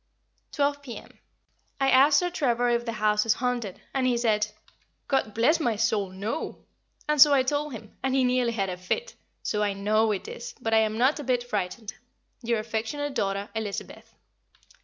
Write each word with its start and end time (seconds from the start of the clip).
Twelve 0.51 0.81
p.m. 0.81 1.19
I 1.79 1.91
asked 1.91 2.17
Sir 2.17 2.31
Trevor 2.31 2.69
if 2.69 2.85
the 2.87 2.93
house 2.93 3.23
is 3.23 3.33
haunted, 3.35 3.79
and 3.93 4.07
he 4.07 4.17
said, 4.17 4.47
"God 5.07 5.35
bless 5.35 5.59
my 5.59 5.75
soul, 5.75 6.09
no!" 6.09 6.65
and 7.07 7.21
so 7.21 7.35
I 7.35 7.43
told 7.43 7.73
him, 7.73 7.95
and 8.01 8.15
he 8.15 8.23
nearly 8.23 8.53
had 8.53 8.71
a 8.71 8.77
fit; 8.77 9.13
so 9.43 9.61
I 9.61 9.73
know 9.73 10.11
it 10.11 10.27
is, 10.27 10.55
but 10.59 10.73
I 10.73 10.79
am 10.79 10.97
not 10.97 11.19
a 11.19 11.23
bit 11.23 11.43
frightened. 11.43 11.93
Your 12.41 12.57
affectionate 12.57 13.13
daughter, 13.13 13.49
Elizabeth. 13.53 14.15